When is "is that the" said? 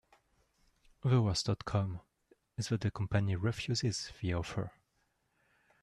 2.57-2.89